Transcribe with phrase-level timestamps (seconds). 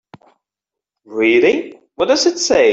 [1.05, 2.69] Really, what does it say?